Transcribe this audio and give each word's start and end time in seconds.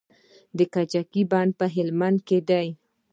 د 0.57 0.59
کجکي 0.73 1.23
بند 1.31 1.51
په 1.59 1.65
هلمند 1.75 2.17
کې 2.27 2.39
دی 2.49 2.67